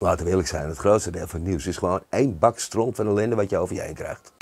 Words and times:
Laten 0.00 0.24
we 0.24 0.30
eerlijk 0.30 0.48
zijn, 0.48 0.68
het 0.68 0.78
grootste 0.78 1.10
deel 1.10 1.26
van 1.26 1.40
het 1.40 1.48
nieuws 1.48 1.66
is 1.66 1.76
gewoon 1.76 2.02
één 2.08 2.38
bak 2.38 2.58
stront 2.58 2.96
van 2.96 3.06
ellende 3.06 3.36
wat 3.36 3.50
je 3.50 3.56
over 3.56 3.74
je 3.74 3.80
heen 3.80 3.94
krijgt. 3.94 4.32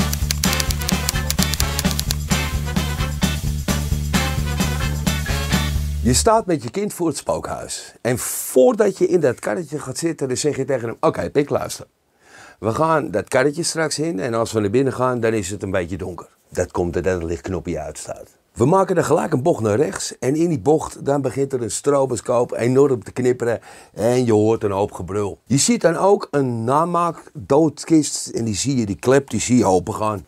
Je 6.02 6.14
staat 6.14 6.46
met 6.46 6.62
je 6.62 6.70
kind 6.70 6.94
voor 6.94 7.06
het 7.06 7.16
spookhuis. 7.16 7.94
En 8.00 8.18
voordat 8.18 8.98
je 8.98 9.06
in 9.06 9.20
dat 9.20 9.38
karretje 9.38 9.78
gaat 9.78 9.98
zitten, 9.98 10.28
dan 10.28 10.36
zeg 10.36 10.56
je 10.56 10.64
tegen 10.64 10.88
hem: 10.88 10.96
Oké, 11.00 11.30
pik, 11.30 11.48
luister. 11.48 11.86
We 12.58 12.74
gaan 12.74 13.10
dat 13.10 13.28
karretje 13.28 13.62
straks 13.62 13.98
in 13.98 14.20
en 14.20 14.34
als 14.34 14.52
we 14.52 14.60
naar 14.60 14.70
binnen 14.70 14.92
gaan, 14.92 15.20
dan 15.20 15.32
is 15.32 15.50
het 15.50 15.62
een 15.62 15.70
beetje 15.70 15.96
donker. 15.96 16.28
Dat 16.48 16.70
komt 16.70 16.92
doordat 16.92 17.14
het 17.14 17.22
lichtknopje 17.22 17.80
uitstaat. 17.80 18.35
We 18.56 18.64
maken 18.64 18.96
er 18.96 19.04
gelijk 19.04 19.32
een 19.32 19.42
bocht 19.42 19.62
naar 19.62 19.76
rechts 19.76 20.18
en 20.18 20.34
in 20.34 20.48
die 20.48 20.58
bocht 20.58 21.04
dan 21.04 21.22
begint 21.22 21.52
er 21.52 21.62
een 21.62 21.70
stroboscoop 21.70 22.52
enorm 22.52 23.04
te 23.04 23.12
knipperen 23.12 23.60
en 23.94 24.24
je 24.24 24.32
hoort 24.32 24.64
een 24.64 24.70
hoop 24.70 24.92
gebrul. 24.92 25.38
Je 25.46 25.56
ziet 25.56 25.80
dan 25.80 25.96
ook 25.96 26.28
een 26.30 26.64
namaak 26.64 27.30
doodkist 27.32 28.26
en 28.26 28.44
die 28.44 28.54
zie 28.54 28.76
je, 28.76 28.86
die 28.86 28.96
klep, 28.96 29.30
die 29.30 29.40
zie 29.40 29.56
je 29.56 29.64
open 29.64 29.94
gaan. 29.94 30.26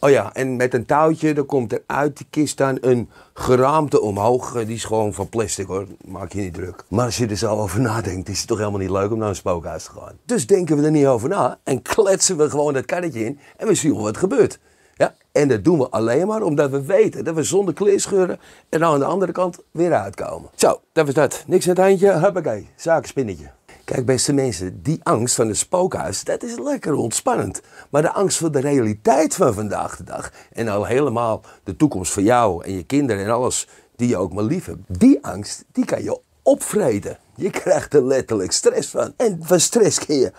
Oh 0.00 0.10
ja, 0.10 0.34
en 0.34 0.56
met 0.56 0.74
een 0.74 0.86
touwtje, 0.86 1.34
dan 1.34 1.46
komt 1.46 1.72
er 1.72 1.82
uit 1.86 2.16
die 2.16 2.26
kist 2.30 2.56
dan 2.56 2.78
een 2.80 3.08
geraamte 3.34 4.00
omhoog. 4.00 4.52
Die 4.52 4.74
is 4.74 4.84
gewoon 4.84 5.14
van 5.14 5.28
plastic 5.28 5.66
hoor, 5.66 5.86
maak 6.04 6.32
je 6.32 6.40
niet 6.40 6.54
druk. 6.54 6.84
Maar 6.88 7.04
als 7.04 7.16
je 7.16 7.26
er 7.26 7.36
zo 7.36 7.56
over 7.56 7.80
nadenkt, 7.80 8.28
is 8.28 8.38
het 8.38 8.48
toch 8.48 8.58
helemaal 8.58 8.80
niet 8.80 8.90
leuk 8.90 9.12
om 9.12 9.18
naar 9.18 9.28
een 9.28 9.34
spookhuis 9.34 9.84
te 9.84 9.90
gaan. 9.90 10.18
Dus 10.24 10.46
denken 10.46 10.76
we 10.76 10.84
er 10.84 10.90
niet 10.90 11.06
over 11.06 11.28
na 11.28 11.58
en 11.64 11.82
kletsen 11.82 12.36
we 12.36 12.50
gewoon 12.50 12.72
dat 12.72 12.84
karretje 12.84 13.24
in 13.24 13.38
en 13.56 13.66
we 13.66 13.74
zien 13.74 13.94
wat 13.94 14.14
er 14.14 14.20
gebeurt. 14.20 14.58
Ja, 15.00 15.14
en 15.32 15.48
dat 15.48 15.64
doen 15.64 15.78
we 15.78 15.88
alleen 15.88 16.26
maar 16.26 16.42
omdat 16.42 16.70
we 16.70 16.82
weten 16.82 17.24
dat 17.24 17.34
we 17.34 17.42
zonder 17.42 17.74
kleerscheuren 17.74 18.40
en 18.68 18.84
aan 18.84 18.98
de 18.98 19.04
andere 19.04 19.32
kant 19.32 19.58
weer 19.70 19.92
uitkomen. 19.92 20.50
Zo, 20.54 20.80
dat 20.92 21.06
was 21.06 21.14
dat. 21.14 21.44
Niks 21.46 21.68
aan 21.68 21.74
het 21.74 21.84
handje, 21.84 22.12
huppakee, 22.12 22.68
zakenspinnetje. 22.76 23.50
Kijk, 23.84 24.06
beste 24.06 24.32
mensen, 24.32 24.82
die 24.82 25.00
angst 25.02 25.34
van 25.34 25.48
het 25.48 25.56
spookhuis, 25.56 26.24
dat 26.24 26.42
is 26.42 26.58
lekker 26.58 26.94
ontspannend. 26.94 27.60
Maar 27.90 28.02
de 28.02 28.12
angst 28.12 28.38
voor 28.38 28.52
de 28.52 28.60
realiteit 28.60 29.34
van 29.34 29.54
vandaag 29.54 29.96
de 29.96 30.04
dag, 30.04 30.32
en 30.52 30.68
al 30.68 30.84
helemaal 30.84 31.42
de 31.64 31.76
toekomst 31.76 32.12
voor 32.12 32.22
jou 32.22 32.64
en 32.64 32.72
je 32.72 32.82
kinderen 32.82 33.24
en 33.24 33.30
alles 33.30 33.68
die 33.96 34.08
je 34.08 34.16
ook 34.16 34.32
maar 34.32 34.44
lief 34.44 34.66
hebt, 34.66 34.80
die 34.86 35.18
angst, 35.22 35.64
die 35.72 35.84
kan 35.84 36.02
je 36.02 36.20
opvreten. 36.42 37.18
Je 37.36 37.50
krijgt 37.50 37.94
er 37.94 38.04
letterlijk 38.04 38.52
stress 38.52 38.88
van. 38.88 39.12
En 39.16 39.38
van 39.42 39.60
stress 39.60 40.04
kun 40.04 40.16
je 40.16 40.32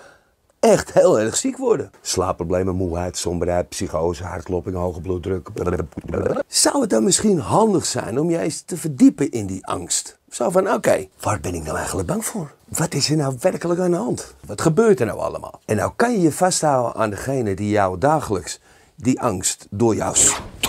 echt 0.62 0.94
heel 0.94 1.20
erg 1.20 1.38
ziek 1.38 1.58
worden. 1.58 1.92
Slaapproblemen, 2.02 2.76
moeheid, 2.76 3.18
somberheid, 3.18 3.70
psychose, 3.70 4.24
hartklopping, 4.24 4.76
hoge 4.76 5.02
bloeddruk. 5.02 5.50
Zou 6.48 6.82
het 6.82 6.90
dan 6.90 7.04
misschien 7.04 7.40
handig 7.40 7.86
zijn 7.86 8.20
om 8.20 8.30
je 8.30 8.40
eens 8.40 8.62
te 8.62 8.78
verdiepen 8.78 9.32
in 9.32 9.46
die 9.46 9.68
angst? 9.68 10.20
Zo 10.30 10.50
van, 10.50 10.74
oké, 10.74 11.08
waar 11.20 11.40
ben 11.40 11.54
ik 11.54 11.64
nou 11.64 11.78
eigenlijk 11.78 12.08
bang 12.08 12.26
voor? 12.26 12.54
Wat 12.68 12.94
is 12.94 13.10
er 13.10 13.16
nou 13.16 13.36
werkelijk 13.40 13.80
aan 13.80 13.92
de 13.92 13.98
hand? 13.98 14.36
Wat 14.46 14.62
gebeurt 14.62 15.00
er 15.00 15.06
nou 15.06 15.20
allemaal? 15.20 15.60
En 15.66 15.76
nou 15.76 15.92
kan 15.96 16.12
je 16.12 16.22
je 16.22 16.32
vasthouden 16.32 17.02
aan 17.02 17.10
degene 17.10 17.54
die 17.54 17.70
jou 17.70 17.98
dagelijks 17.98 18.60
die 18.96 19.22
angst 19.22 19.68
door 19.70 19.96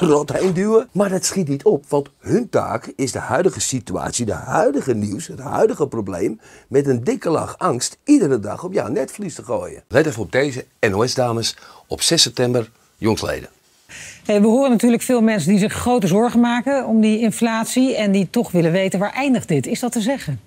strot 0.06 0.32
heen 0.32 0.52
duwen. 0.52 0.88
Maar 0.92 1.08
dat 1.08 1.24
schiet 1.24 1.48
niet 1.48 1.64
op, 1.64 1.84
want 1.88 2.08
hun 2.18 2.48
taak 2.48 2.92
is 2.96 3.12
de 3.12 3.18
huidige 3.18 3.60
situatie, 3.60 4.26
de 4.26 4.32
huidige 4.32 4.94
nieuws, 4.94 5.26
het 5.26 5.38
huidige 5.38 5.86
probleem 5.86 6.40
met 6.68 6.86
een 6.86 7.04
dikke 7.04 7.30
lach 7.30 7.58
angst 7.58 7.98
iedere 8.04 8.40
dag 8.40 8.64
op 8.64 8.72
jouw 8.72 8.88
netvlies 8.88 9.34
te 9.34 9.44
gooien. 9.44 9.82
Let 9.88 10.06
even 10.06 10.22
op 10.22 10.32
deze 10.32 10.64
NOS-dames 10.90 11.56
op 11.86 12.02
6 12.02 12.22
september, 12.22 12.70
jongsleden. 12.96 13.48
we 14.24 14.40
horen 14.40 14.70
natuurlijk 14.70 15.02
veel 15.02 15.20
mensen 15.20 15.50
die 15.50 15.58
zich 15.58 15.72
grote 15.72 16.06
zorgen 16.06 16.40
maken 16.40 16.86
om 16.86 17.00
die 17.00 17.20
inflatie 17.20 17.96
en 17.96 18.12
die 18.12 18.30
toch 18.30 18.50
willen 18.50 18.72
weten 18.72 18.98
waar 18.98 19.12
eindigt 19.12 19.48
dit. 19.48 19.66
Is 19.66 19.80
dat 19.80 19.92
te 19.92 20.00
zeggen? 20.00 20.40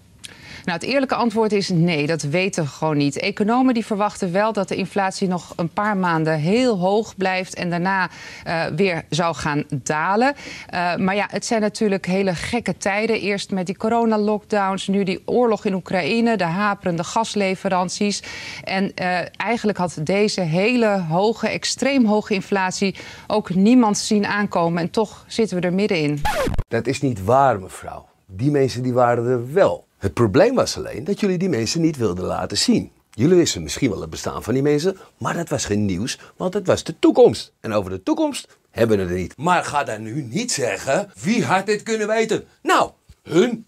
Nou, 0.65 0.77
het 0.79 0.87
eerlijke 0.87 1.15
antwoord 1.15 1.51
is 1.51 1.69
nee, 1.69 2.07
dat 2.07 2.21
weten 2.21 2.63
we 2.63 2.69
gewoon 2.69 2.97
niet. 2.97 3.19
Economen 3.19 3.73
die 3.73 3.85
verwachten 3.85 4.31
wel 4.31 4.53
dat 4.53 4.67
de 4.67 4.75
inflatie 4.75 5.27
nog 5.27 5.53
een 5.55 5.69
paar 5.69 5.97
maanden 5.97 6.39
heel 6.39 6.79
hoog 6.79 7.15
blijft 7.17 7.55
en 7.55 7.69
daarna 7.69 8.09
uh, 8.47 8.65
weer 8.65 9.05
zou 9.09 9.35
gaan 9.35 9.63
dalen. 9.69 10.33
Uh, 10.73 10.95
maar 10.95 11.15
ja, 11.15 11.27
het 11.29 11.45
zijn 11.45 11.61
natuurlijk 11.61 12.05
hele 12.05 12.35
gekke 12.35 12.77
tijden. 12.77 13.19
Eerst 13.21 13.51
met 13.51 13.65
die 13.65 13.77
coronalockdowns, 13.77 14.87
nu 14.87 15.03
die 15.03 15.21
oorlog 15.25 15.65
in 15.65 15.73
Oekraïne, 15.73 16.37
de 16.37 16.43
haperende 16.43 17.03
gasleveranties. 17.03 18.23
En 18.63 18.83
uh, 18.83 19.19
eigenlijk 19.37 19.77
had 19.77 19.97
deze 20.03 20.41
hele 20.41 20.99
hoge, 21.09 21.47
extreem 21.47 22.05
hoge 22.05 22.33
inflatie 22.33 22.95
ook 23.27 23.55
niemand 23.55 23.97
zien 23.97 24.25
aankomen. 24.25 24.81
En 24.81 24.89
toch 24.89 25.25
zitten 25.27 25.59
we 25.59 25.67
er 25.67 25.73
middenin. 25.73 26.21
Dat 26.67 26.87
is 26.87 27.01
niet 27.01 27.23
waar, 27.23 27.59
mevrouw. 27.59 28.05
Die 28.25 28.51
mensen 28.51 28.83
die 28.83 28.93
waren 28.93 29.25
er 29.25 29.53
wel. 29.53 29.85
Het 30.05 30.13
probleem 30.13 30.55
was 30.55 30.77
alleen 30.77 31.03
dat 31.03 31.19
jullie 31.19 31.37
die 31.37 31.49
mensen 31.49 31.81
niet 31.81 31.97
wilden 31.97 32.25
laten 32.25 32.57
zien. 32.57 32.91
Jullie 33.11 33.35
wisten 33.35 33.63
misschien 33.63 33.89
wel 33.89 34.01
het 34.01 34.09
bestaan 34.09 34.43
van 34.43 34.53
die 34.53 34.63
mensen, 34.63 34.97
maar 35.17 35.33
dat 35.33 35.49
was 35.49 35.65
geen 35.65 35.85
nieuws, 35.85 36.19
want 36.37 36.53
het 36.53 36.67
was 36.67 36.83
de 36.83 36.99
toekomst. 36.99 37.53
En 37.59 37.73
over 37.73 37.91
de 37.91 38.03
toekomst 38.03 38.57
hebben 38.71 38.97
we 38.97 39.03
het 39.03 39.13
niet. 39.13 39.37
Maar 39.37 39.63
ga 39.63 39.83
dan 39.83 40.01
nu 40.01 40.21
niet 40.21 40.51
zeggen, 40.51 41.11
wie 41.21 41.45
had 41.45 41.65
dit 41.65 41.83
kunnen 41.83 42.07
weten? 42.07 42.43
Nou, 42.61 42.91
hun. 43.23 43.65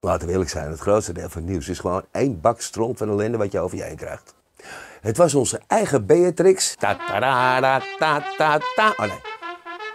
Laten 0.00 0.26
we 0.26 0.32
eerlijk 0.32 0.50
zijn, 0.50 0.70
het 0.70 0.80
grootste 0.80 1.12
deel 1.12 1.28
van 1.28 1.42
het 1.42 1.50
nieuws 1.50 1.68
is 1.68 1.78
gewoon 1.78 2.04
één 2.10 2.40
bak 2.40 2.60
stront 2.60 2.98
van 2.98 3.08
ellende 3.08 3.38
wat 3.38 3.52
je 3.52 3.58
over 3.58 3.76
je 3.76 3.82
heen 3.82 3.96
krijgt. 3.96 4.34
Het 5.00 5.16
was 5.16 5.34
onze 5.34 5.60
eigen 5.66 6.06
Beatrix. 6.06 6.74
-ta 6.74 6.94
-ta 6.94 7.80
ta 7.98 8.24
ta 8.36 8.60
ta. 8.74 8.88
Oh 8.88 8.98
nee, 8.98 9.20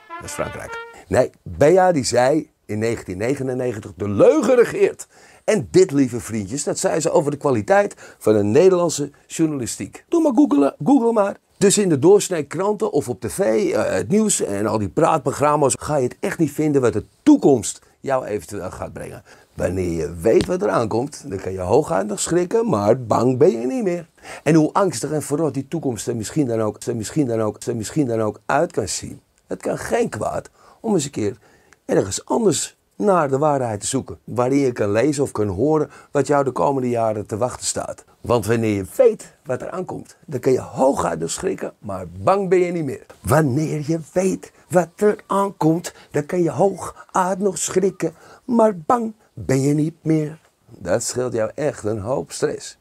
dat 0.08 0.24
is 0.24 0.32
Frankrijk. 0.32 0.86
Nee, 1.08 1.32
Bea 1.44 1.92
die 1.92 2.04
zei 2.04 2.50
in 2.68 2.80
1999 2.80 3.94
de 3.98 4.10
leugen 4.10 4.56
regeert. 4.56 5.08
En 5.44 5.68
dit, 5.72 5.92
lieve 5.92 6.20
vriendjes, 6.20 6.64
dat 6.64 6.80
zei 6.80 7.00
ze 7.00 7.12
over 7.12 7.32
de 7.32 7.38
kwaliteit 7.38 7.94
van 8.18 8.34
de 8.34 8.44
Nederlandse 8.44 9.12
journalistiek. 9.28 10.06
Doe 10.10 10.22
maar 10.22 10.34
googlen, 10.36 10.76
google 10.84 11.12
maar. 11.12 11.38
Dus 11.58 11.78
in 11.78 11.90
de 11.90 12.00
doorsnee 12.00 12.44
kranten 12.44 12.92
of 12.92 13.10
op 13.10 13.22
tv, 13.22 13.40
uh, 13.74 13.84
het 13.84 14.10
nieuws 14.10 14.42
en 14.42 14.66
al 14.66 14.78
die 14.78 14.90
praatprogramma's 14.90 15.76
ga 15.80 15.96
je 15.96 16.04
het 16.04 16.18
echt 16.20 16.40
niet 16.40 16.52
vinden 16.52 16.82
wat 16.82 16.94
de 16.94 17.06
toekomst 17.24 17.82
jou 18.00 18.26
eventueel 18.26 18.72
gaat 18.72 18.94
brengen. 18.94 19.24
Wanneer 19.54 19.92
je 19.92 20.16
weet 20.22 20.46
wat 20.46 20.62
er 20.62 20.70
aankomt, 20.70 21.24
dan 21.28 21.38
kan 21.38 21.52
je 21.52 21.60
hooguit 21.60 22.08
nog 22.08 22.20
schrikken, 22.20 22.70
maar 22.70 23.04
bang 23.04 23.38
ben 23.38 23.60
je 23.60 23.66
niet 23.66 23.84
meer. 23.84 24.08
En 24.44 24.56
hoe 24.56 24.74
angstig 24.74 25.12
en 25.12 25.22
verrot 25.22 25.54
die 25.54 25.68
toekomst 25.68 26.08
er 26.08 26.16
misschien 26.16 26.48
dan 26.48 26.62
ook, 26.62 26.86
misschien 26.86 27.28
dan 27.28 27.42
ook, 27.42 27.66
misschien 27.66 28.08
dan 28.08 28.22
ook 28.22 28.40
uit 28.46 28.72
kan 28.72 28.88
zien. 28.88 29.22
Het 29.48 29.62
kan 29.62 29.78
geen 29.78 30.10
kwaad 30.10 30.50
om 30.80 30.94
eens 30.94 31.06
een 31.06 31.12
keer 31.12 31.38
ergens 31.88 32.26
anders 32.26 32.78
naar 32.96 33.30
de 33.30 33.38
waarheid 33.38 33.80
te 33.80 33.88
zoeken. 33.88 34.20
Waarin 34.24 34.58
je 34.58 34.72
kan 34.72 34.92
lezen 34.92 35.24
of 35.24 35.32
kan 35.32 35.48
horen 35.48 35.90
wat 36.12 36.28
jou 36.28 36.44
de 36.44 36.52
komende 36.52 36.90
jaren 36.90 37.26
te 37.26 37.38
wachten 37.38 37.66
staat. 37.66 38.06
Want 38.22 38.46
wanneer 38.46 38.76
je 38.76 38.86
weet 38.96 39.34
wat 39.46 39.62
er 39.62 39.70
aankomt, 39.70 40.16
dan 40.26 40.40
kun 40.40 40.52
je 40.52 40.62
hooguit 40.62 41.20
nog 41.20 41.30
schrikken, 41.30 41.74
maar 41.80 42.08
bang 42.10 42.50
ben 42.50 42.60
je 42.60 42.72
niet 42.72 42.84
meer. 42.84 43.06
Wanneer 43.22 43.84
je 43.88 44.00
weet 44.14 44.52
wat 44.70 44.90
er 44.96 45.24
aankomt, 45.28 45.94
dan 46.12 46.26
kan 46.26 46.44
je 46.44 46.52
hooguit 46.52 47.40
nog 47.40 47.58
schrikken, 47.58 48.14
maar 48.46 48.78
bang 48.78 49.14
ben 49.34 49.62
je 49.62 49.74
niet 49.74 49.96
meer. 50.02 50.40
Dat 50.66 51.04
scheelt 51.04 51.34
jou 51.34 51.52
echt 51.56 51.84
een 51.84 52.00
hoop 52.00 52.32
stress. 52.32 52.78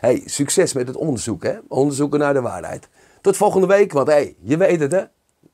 Hey, 0.00 0.22
succes 0.24 0.72
met 0.72 0.86
het 0.86 0.96
onderzoek, 0.96 1.42
hè? 1.42 1.58
Onderzoeken 1.68 2.18
naar 2.18 2.34
de 2.34 2.40
waarheid. 2.40 2.88
Tot 3.20 3.36
volgende 3.36 3.66
week, 3.66 3.92
want 3.92 4.08
hey, 4.08 4.36
je 4.40 4.56
weet 4.56 4.80
het, 4.80 4.92
hè? 4.92 5.02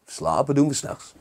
Slapen 0.06 0.54
doen 0.54 0.68
we 0.68 0.74
s'nachts. 0.74 1.14